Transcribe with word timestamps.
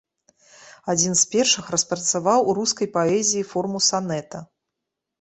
Адзін 0.93 1.13
з 1.19 1.23
першых 1.35 1.69
распрацаваў 1.77 2.39
у 2.49 2.59
рускай 2.63 2.93
паэзіі 2.99 3.49
форму 3.55 3.87
санета. 3.93 4.47